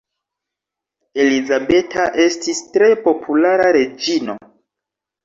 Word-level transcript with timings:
Elizabeta 1.23 2.05
estis 2.23 2.63
tre 2.79 2.87
populara 3.09 3.69
reĝino. 3.79 4.37